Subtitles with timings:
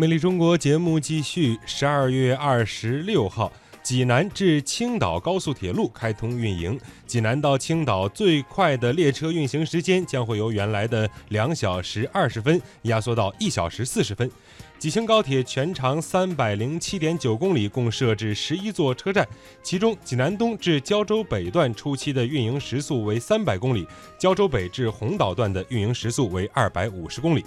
[0.00, 3.52] 美丽中国节目继续十二月二十六号
[3.82, 14.30] 济南至青岛高速铁路开通运营济南到青岛最快的列车运行时间将会由原来的两小时二十分压缩到一小时四十分。
[14.78, 19.28] 济青高铁全长三百零七点九公里共设置十一座车站
[19.62, 23.86] 其中济南东至胶州北段初期的运营时速为三百公里
[24.18, 27.44] 胶州北至红岛段的运营时速为二百五十公里